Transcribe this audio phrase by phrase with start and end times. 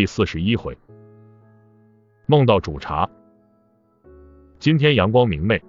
[0.00, 0.78] 第四十一回，
[2.24, 3.06] 梦到煮茶。
[4.58, 5.62] 今天阳光明媚，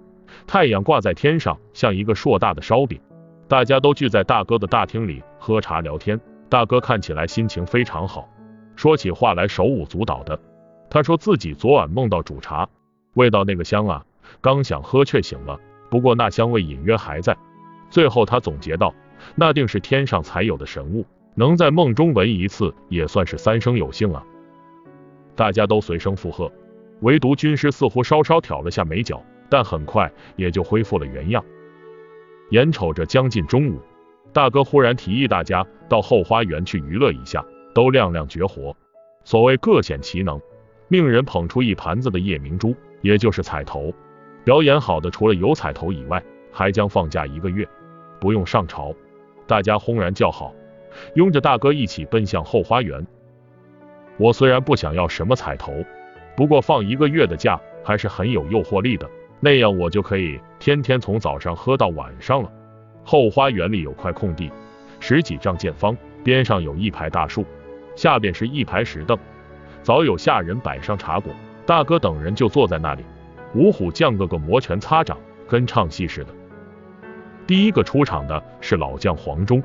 [0.46, 2.98] 太阳挂在天上，像一个硕大的烧饼。
[3.46, 6.18] 大家都聚在大哥的大厅里喝茶聊天。
[6.48, 8.26] 大哥看起来心情非常好，
[8.74, 10.40] 说起话来手舞足蹈的。
[10.88, 12.66] 他说自己昨晚梦到煮茶，
[13.12, 14.06] 味道那个香啊，
[14.40, 15.60] 刚想喝却醒了。
[15.90, 17.36] 不过那香味隐约还在。
[17.90, 18.94] 最后他总结道，
[19.34, 21.04] 那定是天上才有的神物。
[21.34, 24.22] 能在梦中闻一次，也算是三生有幸啊！
[25.34, 26.52] 大家都随声附和，
[27.00, 31.42] 唯独军师似乎稍稍挑了下眉角，但很快也就恢复了原样。
[32.50, 33.80] 眼瞅着将近中午，
[34.32, 37.42] 大哥忽然提议大家到后花园去娱乐一下，
[37.74, 38.76] 都亮亮绝活。
[39.24, 40.38] 所谓各显其能，
[40.88, 43.94] 命人捧出一盘子的夜明珠，也就是彩头。
[44.44, 47.66] 表演好的除了有彩头以外，还将放假一个月，
[48.20, 48.94] 不用上朝。
[49.46, 50.54] 大家轰然叫好。
[51.14, 53.06] 拥着大哥一起奔向后花园。
[54.18, 55.72] 我虽然不想要什么彩头，
[56.36, 59.08] 不过放一个月的假还是很有诱惑力的，
[59.40, 62.52] 那样我就可以天天从早上喝到晚上了。
[63.04, 64.50] 后花园里有块空地，
[65.00, 67.44] 十几丈见方，边上有一排大树，
[67.96, 69.18] 下边是一排石凳，
[69.82, 71.32] 早有下人摆上茶果，
[71.66, 73.02] 大哥等人就坐在那里。
[73.54, 76.32] 五虎将个个摩拳擦掌，跟唱戏似的。
[77.46, 79.62] 第一个出场的是老将黄忠。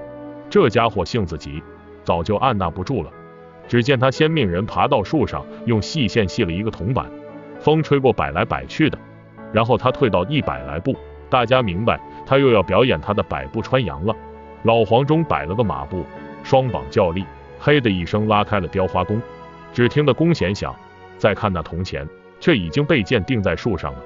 [0.50, 1.62] 这家伙性子急，
[2.04, 3.12] 早就按捺不住了。
[3.68, 7.06] 只见他先命人爬到树上，用细线系了一个铜板，
[7.60, 8.98] 风吹过摆来摆去的。
[9.52, 10.96] 然后他退到一百来步，
[11.30, 14.16] 大家明白他又要表演他的百步穿杨了。
[14.64, 16.04] 老黄忠摆了个马步，
[16.44, 17.26] 双膀较力，
[17.60, 19.22] 嘿的一声拉开了雕花弓。
[19.74, 20.74] 只听得弓弦响，
[21.18, 22.08] 再看那铜钱，
[22.40, 24.00] 却已经被箭钉在树上了。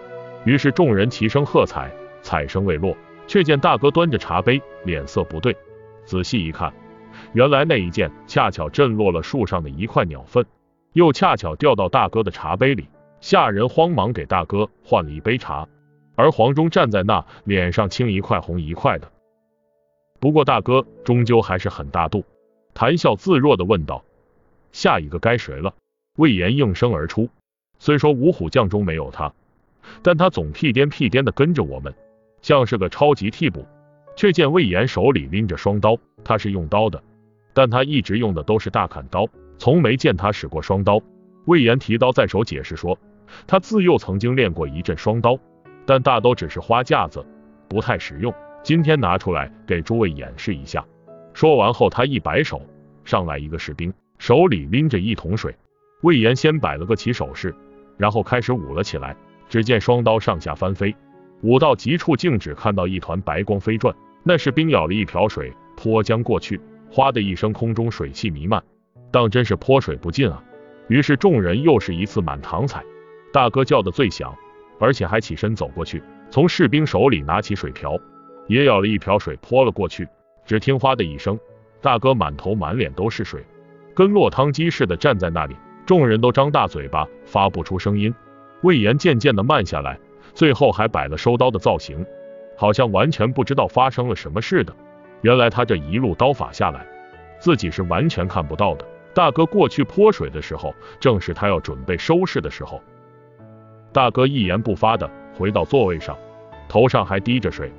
[0.43, 1.91] 于是众人齐声喝彩，
[2.23, 5.55] 彩声未落，却见大哥端着茶杯，脸色不对。
[6.05, 6.73] 仔细一看，
[7.33, 10.45] 原来那一箭恰巧震落了树上的一块鸟粪，
[10.93, 12.87] 又恰巧掉到大哥的茶杯里。
[13.21, 15.67] 下人慌忙给大哥换了一杯茶，
[16.15, 19.11] 而黄忠站在那，脸上青一块红一块的。
[20.19, 22.25] 不过大哥终究还是很大度，
[22.73, 24.03] 谈笑自若的问道
[24.73, 25.75] ：“下一个该谁了？”
[26.17, 27.29] 魏延应声而出。
[27.77, 29.31] 虽说五虎将中没有他，
[30.01, 31.93] 但他总屁颠屁颠的跟着我们，
[32.41, 33.65] 像是个超级替补。
[34.15, 37.01] 却见魏延手里拎着双刀，他是用刀的，
[37.53, 39.27] 但他一直用的都是大砍刀，
[39.57, 41.01] 从没见他使过双刀。
[41.45, 42.97] 魏延提刀在手，解释说，
[43.47, 45.37] 他自幼曾经练过一阵双刀，
[45.85, 47.25] 但大都只是花架子，
[47.67, 48.33] 不太实用。
[48.63, 50.85] 今天拿出来给诸位演示一下。
[51.33, 52.61] 说完后，他一摆手，
[53.05, 55.55] 上来一个士兵，手里拎着一桶水。
[56.03, 57.55] 魏延先摆了个起手势，
[57.97, 59.15] 然后开始舞了起来。
[59.49, 60.95] 只见双刀上下翻飞。
[61.41, 63.95] 舞到极处，竟只看到一团白光飞转。
[64.23, 68.63] 那士兵舀了一瓢水泼将过去，哗的一声，空中水汽弥漫，
[69.11, 70.43] 当真是泼水不进啊！
[70.87, 72.83] 于是众人又是一次满堂彩。
[73.33, 74.35] 大哥叫的最响，
[74.79, 77.97] 而且还起身走过去，从士兵手里拿起水瓢，
[78.47, 80.07] 也舀了一瓢水泼了过去。
[80.45, 81.39] 只听哗的一声，
[81.81, 83.43] 大哥满头满脸都是水，
[83.95, 85.55] 跟落汤鸡似的站在那里。
[85.85, 88.13] 众人都张大嘴巴，发不出声音。
[88.61, 89.97] 魏延渐渐的慢下来。
[90.33, 92.05] 最后还摆了收刀的造型，
[92.57, 94.73] 好像完全不知道发生了什么似的。
[95.21, 96.85] 原来他这一路刀法下来，
[97.39, 98.85] 自己是完全看不到的。
[99.13, 102.81] 大哥过去泼水的时候，正是他要准备收拾的时候。
[103.91, 106.17] 大哥一言不发的回到座位上，
[106.69, 107.71] 头上还滴着水。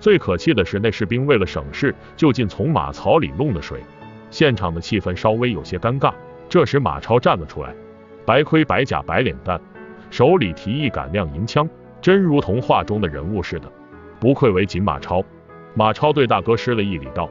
[0.00, 3.82] 最可气的是，那士兵为了省事，就近从马槽里弄的水，
[4.30, 6.14] 现场的气氛稍微有些尴尬。
[6.48, 7.74] 这时马超站了出来，
[8.24, 9.60] 白盔白甲白脸蛋，
[10.08, 11.68] 手里提一杆亮银枪。
[12.06, 13.68] 真如同画中的人物似的，
[14.20, 15.24] 不愧为锦马超。
[15.74, 17.28] 马超对大哥施了一礼，道：“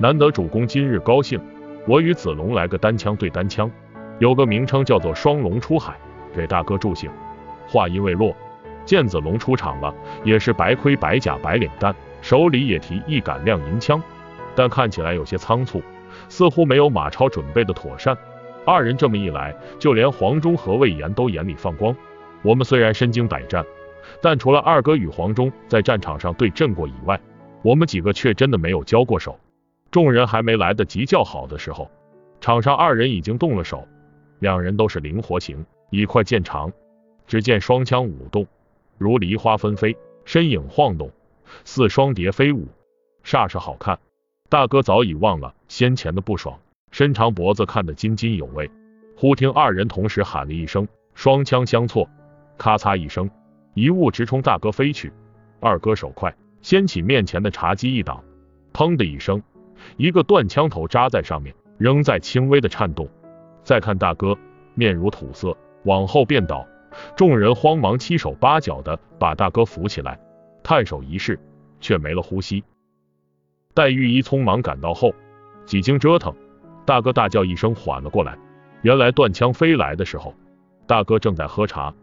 [0.00, 1.40] 难得主公今日高兴，
[1.86, 3.70] 我与子龙来个单枪对单枪，
[4.18, 5.96] 有个名称叫做双龙出海，
[6.34, 7.08] 给大哥助兴。”
[7.70, 8.34] 话音未落，
[8.84, 9.94] 见子龙出场了，
[10.24, 14.02] 也是白盔白甲白脸蛋，手里也提一杆亮银枪，
[14.56, 15.80] 但看起来有些仓促，
[16.28, 18.18] 似乎没有马超准备的妥善。
[18.64, 21.94] 二人这么一来，就连黄忠和魏延都眼里放光。
[22.42, 23.64] 我们虽然身经百战。
[24.22, 27.20] 但除了二哥与黄忠在战场上对阵过以外，
[27.62, 29.38] 我们几个却真的没有交过手。
[29.90, 31.90] 众人还没来得及叫好的时候，
[32.40, 33.86] 场上二人已经动了手。
[34.38, 36.70] 两人都是灵活型，以快见长。
[37.26, 38.46] 只见双枪舞动，
[38.98, 41.10] 如梨花纷飞，身影晃动，
[41.64, 42.68] 似双蝶飞舞，
[43.24, 43.98] 煞是好看。
[44.48, 46.58] 大哥早已忘了先前的不爽，
[46.92, 48.70] 伸长脖子看得津津有味。
[49.16, 52.08] 忽听二人同时喊了一声，双枪相错，
[52.58, 53.30] 咔嚓一声。
[53.76, 55.12] 一物直冲大哥飞去，
[55.60, 58.24] 二哥手快，掀起面前的茶几一挡，
[58.72, 59.42] 砰的一声，
[59.98, 63.06] 一个断枪头扎在上面，仍在轻微的颤动。
[63.62, 64.34] 再看大哥
[64.72, 66.66] 面如土色，往后便倒。
[67.16, 70.18] 众人慌忙七手八脚的把大哥扶起来，
[70.62, 71.38] 探手一试，
[71.78, 72.64] 却没了呼吸。
[73.74, 75.14] 待御医匆忙赶到后，
[75.66, 76.34] 几经折腾，
[76.86, 78.38] 大哥大叫一声缓了过来。
[78.80, 80.34] 原来断枪飞来的时候，
[80.86, 81.94] 大哥正在喝茶，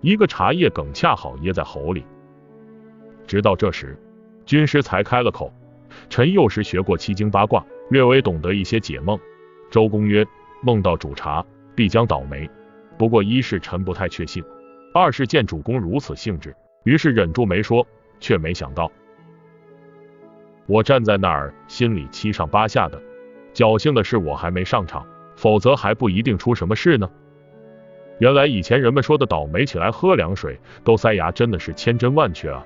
[0.00, 2.04] 一个茶叶梗恰好噎在喉里。
[3.26, 3.98] 直到这时，
[4.44, 5.52] 军师才开了口
[6.08, 9.18] ：“臣幼时学过七经八卦，略微懂得一些解梦。
[9.70, 10.26] 周公曰：
[10.62, 11.44] 梦到煮茶，
[11.74, 12.48] 必将倒霉。
[12.96, 14.42] 不过一是臣不太确信，
[14.94, 16.54] 二是见主公如此兴致，
[16.84, 17.86] 于是忍住没说。
[18.18, 18.90] 却没想到，
[20.64, 22.98] 我站在那儿，心里七上八下的。
[23.52, 25.06] 侥幸的是我还没上场，
[25.36, 27.10] 否则还不一定出什么事呢。
[28.18, 32.64] 原来以前人们说的倒霉起来喝凉水都塞牙，真的是千真万确啊！